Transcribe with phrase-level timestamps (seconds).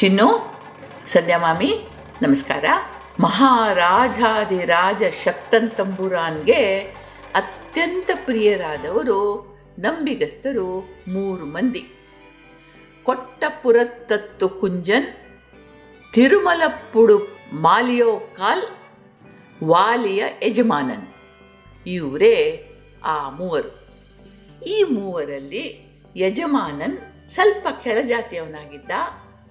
[0.00, 0.54] ಚಿನ್ನು
[1.06, 1.88] ಸಂಧ್ಯಾ ಮಾಮಿ,
[2.22, 2.64] ನಮಸ್ಕಾರ.
[3.20, 6.80] ಮಹಾರಾಜಾದಿರಾಜ ಶಕ್ತನ್ ತಂಬುರಾನ್ಗೆ
[7.34, 9.18] ಅತ್ಯಂತ ಪ್ರಿಯರಾದವರು
[9.78, 11.84] ನಂಬಿಗಸ್ತರು ಮೂರು ಮಂದಿ.
[13.02, 15.06] ಕೊಟ್ಟಪುರತ್ತತ್ತು ಕುಂಜನ್,
[16.14, 17.18] ತಿರುಮಲಪ್ಪುಡು
[17.52, 18.62] ಮಾಲಿಯೋ ಕಾಲ್,
[19.64, 21.08] ವಾಲಿಯ ಯಜಮಾನನ್.
[21.86, 22.68] ಇವರೇ
[23.04, 23.70] ಆ ಮೂವರು.
[24.62, 25.64] ಈ ಮೂವರಲ್ಲಿ
[26.16, 28.90] ಯಜಮಾನನ್ ಸ್ವಲ್ಪ ಕೆಳಜಾತಿಯವನಾಗಿದ್ದ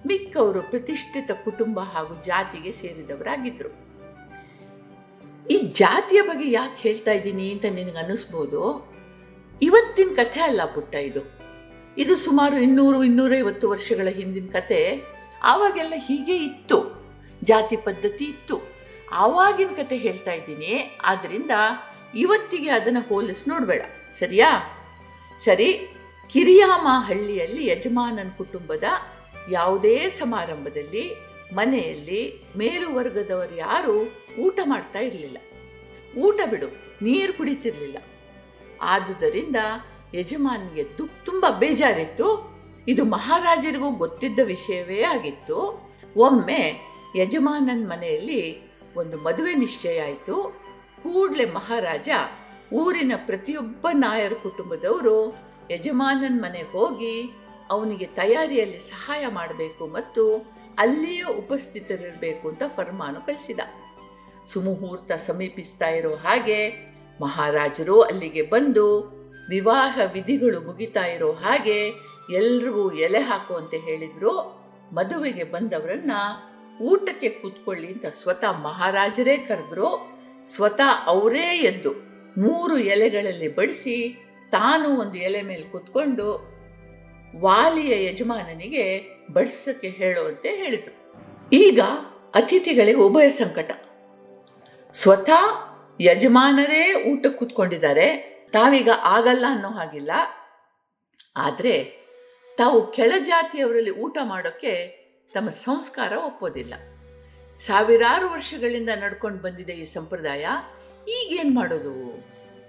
[0.06, 3.90] ಮಿಕ್ಕವರು ಪ್ರತಿಷ್ಠಿತ ಕುಟುಂಬ ಹಾಗೂ ಜಾತಿಗೆ ಸೇರಿದವರಾಗಿದ್ದರು
[5.50, 8.90] ಈ ಜಾತಿಯ ಬಗ್ಗೆ ಯಾಕೆ ಹೇಳ್ತಾ ಇದ್ದೀನಿ ಅಂತ ನಿನಗೆ ಅನ್ನಿಸ್ಬೋದು?
[9.62, 11.20] ಇವತ್ತಿನ ಕಥೆ ಅಲ್ಲ ಪುಟ್ಟ ಇದು.
[11.98, 15.02] ಇದು ಸುಮಾರು ಇನ್ನೂರು, ಇನ್ನೂರೈವತ್ತು ವರ್ಷಗಳ ಹಿಂದಿನ ಕತೆ
[15.42, 17.08] ಆವಾಗೆಲ್ಲ ಹೀಗೆ ಇತ್ತು.
[17.42, 18.60] ಜಾತಿ ಪದ್ಧತಿ ಇತ್ತು.
[19.12, 20.98] ಆವಾಗಿನ ಕತೆ ಹೇಳ್ತಾ ಇದ್ದೀನಿ.
[21.04, 21.50] ಆದ್ದರಿಂದ
[22.14, 23.82] ಇವತ್ತಿಗೆ ಅದನ್ನು ಹೋಲಿಸಿ ನೋಡಬೇಡ.
[24.18, 24.62] ಸರಿಯಾ?
[25.38, 25.96] ಸರಿ
[26.30, 28.84] ಕಿರಿಯಾಮ ಹಳ್ಳಿಯಲ್ಲಿ ಯಜಮಾನನ ಕುಟುಂಬದ
[29.48, 31.14] ಯಾವುದೇ ಸಮಾರಂಭದಲ್ಲಿ,
[31.52, 35.38] ಮನೆಯಲ್ಲಿ ಮೇಲುವರ್ಗದವರು ಯಾರು ಊಟ ಮಾಡ್ತಾ ಇರಲಿಲ್ಲ.
[36.18, 36.66] ಊಟ ಬಿಡು,
[37.02, 37.96] ನೀರು ಕುಡಿತಿರ್ಲಿಲ್ಲ.
[38.80, 39.56] ಆದುದರಿಂದ
[40.14, 42.58] ಯಜಮಾನಿಗೆ ದುಃಖ ತುಂಬ ಬೇಜಾರಿತ್ತು.
[42.88, 45.90] ಇದು ಮಹಾರಾಜರಿಗೂ ಗೊತ್ತಿದ್ದ ವಿಷಯವೇ ಆಗಿತ್ತು.
[46.16, 50.60] ಒಮ್ಮೆ ಯಜಮಾನನ ಮನೆಯಲ್ಲಿ ಒಂದು ಮದುವೆ ನಿಶ್ಚಯ ಆಯಿತು.
[51.02, 52.08] ಕೂಡಲೇ ಮಹಾರಾಜ
[52.72, 55.36] ಊರಿನ ಪ್ರತಿಯೊಬ್ಬ ನಾಯರ ಕುಟುಂಬದವರು
[55.70, 57.39] ಯಜಮಾನನ ಮನೆಗೆ ಹೋಗಿ
[57.70, 63.60] ಅವನಿಗೆ ತಯಾರಿಯಲ್ಲಿ ಸಹಾಯ ಮಾಡಬೇಕು ಮತ್ತು ಅಲ್ಲಿಯೇ ಉಪಸ್ಥಿತರಿರಬೇಕು ಅಂತ ಫರ್ಮಾನು ಕಳಿಸಿದ.
[64.46, 68.86] ಸುಮುಹೂರ್ತ ಸಮೀಪಿಸ್ತಾ ಇರೋ ಹಾಗೆ ಮಹಾರಾಜರು ಅಲ್ಲಿಗೆ ಬಂದು
[69.48, 71.78] ವಿವಾಹ ವಿಧಿಗಳು ಮುಗಿತಾ ಇರೋ ಹಾಗೆ
[72.32, 74.32] ಎಲ್ರಿಗೂ ಎಲೆ ಹಾಕು ಅಂತ ಹೇಳಿದ್ರು.
[74.92, 76.12] ಮದುವೆಗೆ ಬಂದವರನ್ನ
[76.82, 79.90] ಊಟಕ್ಕೆ ಕೂತ್ಕೊಳ್ಳಿ ಅಂತ ಸ್ವತಃ ಮಹಾರಾಜರೇ ಕರೆದ್ರು.
[80.44, 81.90] ಸ್ವತಃ ಅವರೇ ಎದ್ದು
[82.40, 83.96] ಮೂರು ಎಲೆಗಳಲ್ಲಿ ಬಡಿಸಿ
[84.50, 86.59] ತಾನು ಒಂದು ಎಲೆ ಮೇಲೆ ಕೂತ್ಕೊಂಡು
[87.36, 91.14] ವಾಲಿಯ ಯಜಮಾನನಿಗೆ ಬಡಿಸಕ್ಕೆ ಹೇಳುವಂತೆ ಹೇಳಿದರು.
[91.52, 91.80] ಈಗ
[92.34, 93.70] ಅತಿಥಿಗಳಿಗೆ ಉಭಯ ಸಂಕಟ.
[94.92, 100.10] ಸ್ವತಃ ಯಜಮಾನರೇ ಊಟಕ್ಕೆ ಕೂತ್ಕೊಂಡಿದ್ದಾರೆ, ತಾವೀಗ ಆಗಲ್ಲ ಅನ್ನೋ ಹಾಗಿಲ್ಲ.
[101.36, 102.00] ಆದರೆ
[102.58, 105.00] ತಾವು ಕೆಳಜಾತಿಯವರಲ್ಲಿ ಊಟ ಮಾಡೋಕ್ಕೆ
[105.34, 106.74] ತಮ್ಮ ಸಂಸ್ಕಾರ ಒಪ್ಪೋದಿಲ್ಲ.
[107.58, 110.46] ಸಾವಿರಾರು ವರ್ಷಗಳಿಂದ ನಡ್ಕೊಂಡು ಬಂದಿದೆ ಈ ಸಂಪ್ರದಾಯ,
[111.08, 112.24] ಈಗೇನು ಮಾಡೋದು?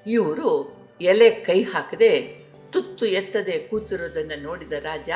[0.08, 2.41] ಇವರು ಎಲೆ ಕೈ ಹಾಕದೆ
[2.72, 5.10] ತುತ್ತು ಎತ್ತದೆ ಕೂತಿರೋದನ್ನು ನೋಡಿದ ರಾಜ,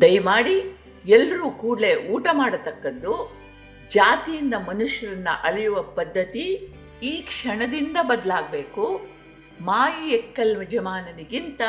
[0.00, 0.56] ದಯಮಾಡಿ
[1.06, 3.14] ಎಲ್ಲರೂ ಕೂಡಲೇ ಊಟ ಮಾಡತಕ್ಕದ್ದು,
[3.90, 6.46] ಜಾತಿಯಿಂದ ಮನುಷ್ಯರನ್ನ ಅಳೆಯುವ ಪದ್ಧತಿ
[7.02, 8.84] ಈ ಕ್ಷಣದಿಂದ ಬದಲಾಗಬೇಕು.
[9.60, 11.62] ಮಾಯಿ ಎಕ್ಕಲ್ ಯಜಮಾನನಿಗಿಂತ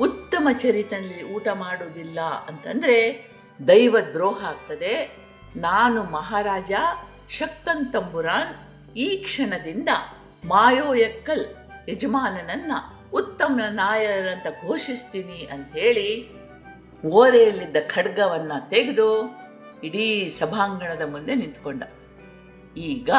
[0.00, 2.98] ಉತ್ತಮ ಚರಿತನಲ್ಲಿ ಊಟ ಮಾಡುವುದಿಲ್ಲ ಅಂತಂದರೆ
[3.68, 4.94] ದೈವ ದ್ರೋಹ ಆಗ್ತದೆ.
[5.56, 6.72] ನಾನು ಮಹಾರಾಜ,
[7.28, 8.52] ಶಕ್ತನ್ ತಂಬುರಾನ್
[8.96, 9.88] ಈ ಕ್ಷಣದಿಂದ
[10.44, 11.44] ಮಾಯೋ ಎಕ್ಕಲ್
[11.88, 12.72] ಯಜಮಾನನನ್ನ
[13.14, 16.30] ಉತ್ತಮ ನಾಯರಂತ ಘೋಷಿಸ್ತೀನಿ ಅಂತ ಹೇಳಿ
[17.06, 19.42] ಓರೆಯಲ್ಲಿದ್ದ ಖಡ್ಗವನ್ನ ತೆಗೆದು
[19.84, 21.82] ಇಡೀ ಸಭಾಂಗಣದ ಮುಂದೆ ನಿಂತ್ಕೊಂಡ.
[22.76, 23.10] ಈಗ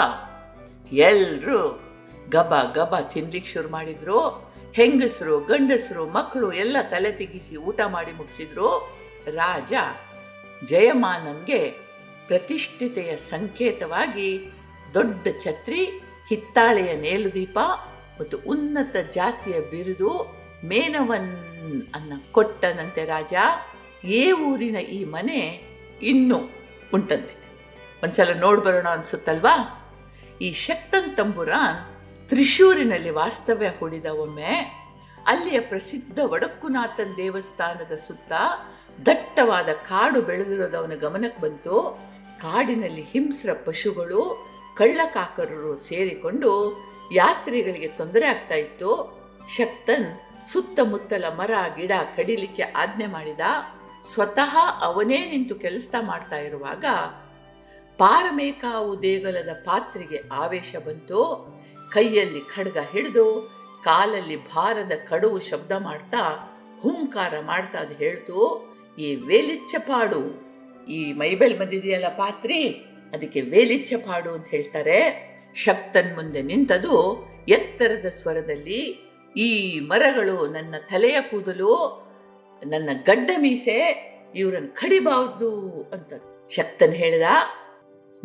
[0.92, 1.82] ಎಲ್ಲರೂ
[2.30, 4.54] ಗಬ ಗಬ ತಿನ್ಲಿಕ್ಕೆ ಶುರು ಮಾಡಿದ್ರು.
[4.74, 8.98] ಹೆಂಗಸರು, ಗಂಡಸರು ಮಕ್ಕಳು ಎಲ್ಲ ತಲೆ ತೆಗಿಸಿ ಊಟ ಮಾಡಿ ಮುಗಿಸಿದ್ರು.
[9.32, 9.74] ರಾಜ
[10.66, 11.70] ಜಯಮಾನನ್ಗೆ
[12.28, 14.52] ಪ್ರತಿಷ್ಠಿತೆಯ ಸಂಕೇತವಾಗಿ
[14.94, 15.86] ದೊಡ್ಡ ಛತ್ರಿ,
[16.30, 17.60] ಹಿತ್ತಾಳೆಯ ನೇಲುದೀಪ
[18.20, 21.32] ಮತ್ತು ಉನ್ನತ ಜಾತಿಯ ಬಿರುದು ಮೇನವನ್
[21.96, 23.34] ಅನ್ನ ಕೊಟ್ಟನಂತೆ ರಾಜ.
[24.06, 25.40] ಏ ಊರಿನ ಈ ಮನೆ
[26.02, 26.38] ಇನ್ನೂ
[26.94, 27.36] ಉಂಟಂತೆ.
[28.04, 29.80] ಒಂದ್ಸಲ ನೋಡ್ಬರೋಣ ಅನ್ಸುತ್ತಲ್ವಾ?
[30.42, 31.94] ಈ ಶಕ್ತನ್ ತಂಬುರಾನ್
[32.30, 34.84] ತ್ರಿಶೂರಿನಲ್ಲಿ ವಾಸ್ತವ್ಯ ಹೂಡಿದ ಒಮ್ಮೆ
[35.28, 38.34] ಅಲ್ಲಿಯ ಪ್ರಸಿದ್ಧ ವಡಕ್ಕುನಾಥನ್ ದೇವಸ್ಥಾನದ ಸುತ್ತ
[39.06, 42.00] ದಟ್ಟವಾದ ಕಾಡು ಬೆಳೆದಿರೋದವನ ಗಮನಕ್ಕೆ ಬಂತು.
[42.42, 44.48] ಕಾಡಿನಲ್ಲಿ ಹಿಂಸ್ರ ಪಶುಗಳು,
[44.78, 46.78] ಕಳ್ಳಕಾಕರರು ಸೇರಿಕೊಂಡು
[47.16, 48.90] ಯಾತ್ರಿಗಳಿಗೆ ತೊಂದರೆ ಆಗ್ತಾ ಇತ್ತು.
[49.58, 50.08] ಶಕ್ತನ್
[50.52, 53.44] ಸುತ್ತಮುತ್ತಲ ಮರ, ಗಿಡ ಕಡಿಲಿಕ್ಕೆ ಆಜ್ಞೆ ಮಾಡಿದ.
[54.12, 56.86] ಸ್ವತಃ ಅವನೇ ನಿಂತು ಕೆಲಸ ಮಾಡ್ತಾ ಇರುವಾಗ
[58.00, 61.20] ಪಾರಮೇಕಾವು ದೇಗಲದ ಪಾತ್ರೆಗೆ ಆವೇಶ ಬಂತು.
[61.92, 63.28] ಕೈಯಲ್ಲಿ ಖಡ್ಗ ಹಿಡಿದು
[63.84, 66.24] ಕಾಲಲ್ಲಿ ಭಾರದ ಕಡುವು ಶಬ್ದ ಮಾಡ್ತಾ
[66.82, 68.38] ಹುಂಕಾರ ಮಾಡ್ತಾ ಅದು ಹೇಳ್ತು,
[69.00, 70.22] ಈ ವೇಲಿಚ್ಚಪಾಡು
[70.88, 72.60] ಈ ಮೈಬೆಲ್ ಬಂದಿದೆಯಲ್ಲ ಪಾತ್ರಿ,
[73.14, 75.00] ಅದಕ್ಕೆ ವೇಲಿಚ್ಚಪಾಡು ಅಂತ ಹೇಳ್ತಾರೆ.
[75.56, 82.04] ಶಕ್ತನ್ ಮುಂದೆ ನಿಂತದು ಎತ್ತರದ ಸ್ವರದಲ್ಲಿ, ಈ ಮರಗಳು ನನ್ನ ತಲೆಯ ಕೂದಲು,
[82.66, 86.14] ನನ್ನ ಗಡ್ಡ ಮೀಸೆ ಇವರನ್ನು ಕಡಿಬಾರ್ದು ಅಂತ
[86.50, 87.22] ಶಕ್ತನ್ ಹೇಳಿದ.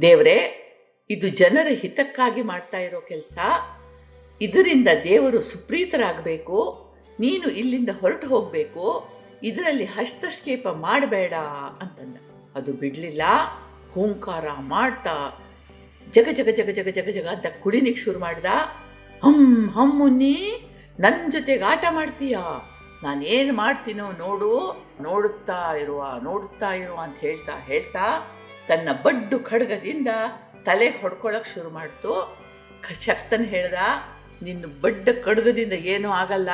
[0.00, 0.64] ದೇವರೇ,
[1.10, 3.38] ಇದು ಜನರ ಹಿತಕ್ಕಾಗಿ ಮಾಡ್ತಾ ಇರೋ ಕೆಲಸ.
[4.42, 6.88] ಇದರಿಂದ ದೇವರು ಸುಪ್ರೀತರಾಗಬೇಕು.
[7.20, 9.08] ನೀನು ಇಲ್ಲಿಂದ ಹೊರಟು ಹೋಗಬೇಕು.
[9.42, 11.32] ಇದರಲ್ಲಿ ಹಸ್ತಕ್ಷೇಪ ಮಾಡಬೇಡ
[11.80, 12.16] ಅಂತಂದ.
[12.54, 13.22] ಅದು ಬಿಡಲಿಲ್ಲ.
[13.92, 15.44] ಹೂಂಕಾರ ಮಾಡ್ತಾ
[16.14, 18.46] ಜಗ ಜಗ ಜಗ ಜಗ ಜಗ ಜಗ ಅಂತ ಕುಡಿನಿಕ್ ಶುರು ಮಾಡ್ದ.
[19.24, 20.34] ಹಮ್ ಹಮ್ ಮುನ್ನಿ
[21.00, 22.42] ನನ್ನ ಜೊತೆಗೆ ಆಟ ಮಾಡ್ತೀಯಾ?
[23.02, 24.52] ನಾನೇನು ಮಾಡ್ತೀನೋ ನೋಡು,
[25.00, 28.04] ನೋಡುತ್ತಾ ಇರುವ ನೋಡುತ್ತಾ ಇರುವ ಅಂತ ಹೇಳ್ತಾ ಹೇಳ್ತಾ
[28.68, 30.08] ತನ್ನ ಬಡ್ಡು ಖಡ್ಗದಿಂದ
[30.64, 32.12] ತಲೆಗೆ ಹೊಡ್ಕೊಳ್ಳೋಕೆ ಶುರು ಮಾಡ್ತು.
[33.00, 33.78] ಶಕ್ತನ್ ಹೇಳ್ದ
[34.42, 36.50] ನಿನ್ನ ಬಡ್ಡ ಖಡ್ಗದಿಂದ ಏನೂ ಆಗಲ್ಲ.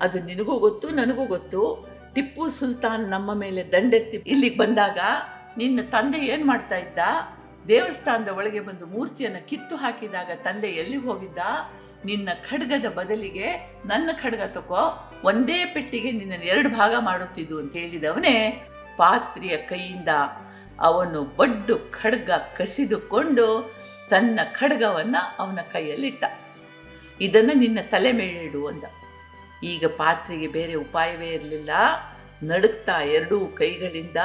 [0.00, 1.62] ಅದು ನಿನಗೂ ಗೊತ್ತು, ನನಗೂ ಗೊತ್ತು.
[2.14, 4.98] ಟಿಪ್ಪು ಸುಲ್ತಾನ್ ನಮ್ಮ ಮೇಲೆ ದಂಡೆತ್ತಿ ಇಲ್ಲಿಗೆ ಬಂದಾಗ
[5.58, 6.98] ನಿನ್ನ ತಂದೆ ಏನು ಮಾಡ್ತಾ ಇದ್ದ?
[7.68, 11.38] ದೇವಸ್ಥಾನದ ಒಳಗೆ ಬಂದು ಮೂರ್ತಿಯನ್ನು ಕಿತ್ತು ಹಾಕಿದಾಗ ತಂದೆ ಎಲ್ಲಿ ಹೋಗಿದ್ದ?
[12.04, 18.66] ನಿನ್ನ ಖಡ್ಗದ ಬದಲಿಗೆ ನನ್ನ ಖಡ್ಗ ತಕೋ, ಒಂದೇ ಪೆಟ್ಟಿಗೆ ನಿನ್ನನ್ನು ಎರಡು ಭಾಗ ಮಾಡುತ್ತಿದ್ದು ಅಂತ ಹೇಳಿದವನೇ
[18.96, 20.08] ಪಾತ್ರಿಯ ಕೈಯಿಂದ
[20.80, 23.74] ಅವನು ಬಡ್ಡು ಖಡ್ಗ ಕಸಿದುಕೊಂಡು
[24.10, 26.24] ತನ್ನ ಖಡ್ಗವನ್ನ ಅವನ ಕೈಯಲ್ಲಿಟ್ಟ.
[27.20, 28.84] ಇದನ್ನು ನಿನ್ನ ತಲೆ ಮೇಲಿಡು ಅಂದ.
[29.64, 31.70] ಈಗ ಪಾತ್ರೆಗೆ ಬೇರೆ ಉಪಾಯವೇ ಇರಲಿಲ್ಲ.
[32.42, 34.16] ನಡುಕ್ತಾ ಎರಡೂ ಕೈಗಳಿಂದ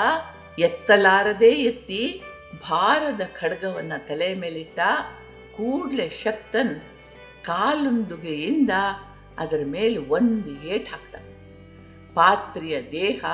[0.60, 2.24] ಎತ್ತಲಾರದೆ ಎತ್ತಿ
[2.62, 4.80] ಭಾರದ ಖಡ್ಗವನ್ನು ತಲೆ ಮೇಲಿಟ್ಟ
[5.58, 6.82] ಕೂಡಲೇ ಶಕ್ತನ್
[7.46, 8.70] ಕಾಲುಂದುಗೆಯಿಂದ
[9.38, 11.16] ಅದರ ಮೇಲೆ ಒಂದು ಏಟ್ ಹಾಕ್ತ.
[12.16, 13.26] ಪಾತ್ರಿಯ ದೇಹ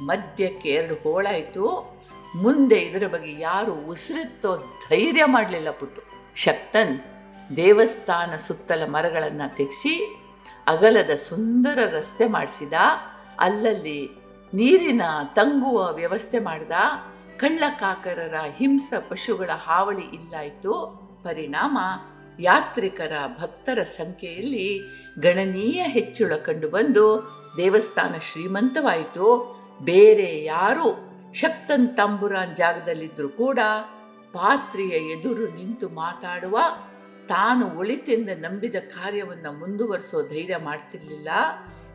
[0.00, 1.94] ಮಧ್ಯಕ್ಕೆ ಎರಡು ಹೋಳಾಯಿತು
[2.36, 4.56] ಮುಂದೆ ಇದರ ಬಗ್ಗೆ ಯಾರು ಉಸಿರುತ್ತೋ
[4.88, 6.02] ಧೈರ್ಯ ಮಾಡಲಿಲ್ಲ ಪುಟ್ಟು.
[6.34, 7.00] ಶಕ್ತನ್
[7.56, 10.24] ದೇವಸ್ಥಾನ ಸುತ್ತಲ ಮರಗಳನ್ನು ತೆಗೆಸಿ
[10.66, 12.72] ಅಗಲದ ಸುಂದರ ರಸ್ತೆ ಮಾಡಿಸಿದ.
[13.38, 14.08] ಅಲ್ಲಲ್ಲಿ
[14.54, 15.02] ನೀರಿನ
[15.34, 16.72] ತಂಗುವ ವ್ಯವಸ್ಥೆ ಮಾಡಿದ.
[17.38, 20.72] ಕಳ್ಳಕಾಕರರ ಹಿಂಸ ಪಶುಗಳ ಹಾವಳಿ ಇಲ್ಲಾಯಿತು.
[21.24, 21.78] ಪರಿಣಾಮ,
[22.40, 24.80] ಯಾತ್ರಿಕರ ಭಕ್ತರ ಸಂಖ್ಯೆಯಲ್ಲಿ
[25.20, 27.06] ಗಣನೀಯ ಹೆಚ್ಚಳ ಕಂಡುಬಂದು
[27.56, 29.26] ದೇವಸ್ಥಾನ ಶ್ರೀಮಂತವಾಯಿತು.
[29.82, 33.58] ಬೇರೆ ಯಾರು ಶಕ್ತನ್ ತಂಬುರಾನ್ ಜಾಗದಲ್ಲಿದ್ದರೂ ಕೂಡ
[34.32, 36.58] ಪಾತ್ರೆಯ ಎದುರು ನಿಂತು ಮಾತಾಡುವ,
[37.28, 41.28] ತಾನು ಒಳಿತೆಂದ ನಂಬಿದ ಕಾರ್ಯವನ್ನು ಮುಂದುವರಿಸೋ ಧೈರ್ಯ ಮಾಡ್ತಿರ್ಲಿಲ್ಲ.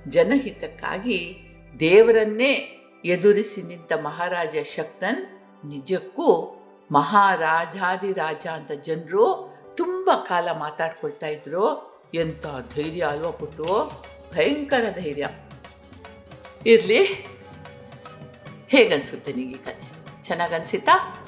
[0.07, 1.39] ಜನಹಿತಕ್ಕಾಗಿ
[1.79, 5.25] ದೇವರನ್ನೇ ಎದುರಿಸಿ ನಿಂತ ಮಹಾರಾಜ ಶಕ್ತನ್,
[5.67, 6.55] ನಿಜಕ್ಕೂ
[6.91, 11.89] ಮಹಾರಾಜಾದಿರಾಜ ಅಂತ ಜನರು ತುಂಬ ಕಾಲ ಮಾತಾಡ್ಕೊಳ್ತಾ ಇದ್ರು.
[12.13, 13.91] ಎಂಥ ಧೈರ್ಯ ಅಲ್ವಾ ಪುಟ್ಟು?
[14.33, 15.27] ಭಯಂಕರ ಧೈರ್ಯ.
[16.65, 17.05] ಇರಲಿ.
[18.67, 19.91] ಹೇಗನ್ಸುತ್ತೆ ನಿಮಗೆ ಕತೆ
[20.23, 21.25] ಚೆನ್ನಾಗಿ ಅನ್ಸಿತಾ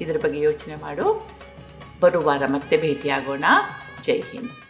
[0.00, 1.30] ಇದ್ರ ಬಗ್ಗೆ ಯೋಚನೆ ಮಾಡು.
[2.00, 3.44] ಬರುವಾರ ಮತ್ತೆ ಭೇಟಿಯಾಗೋಣ.
[4.02, 4.61] ಜೈ ಹಿಂದ್.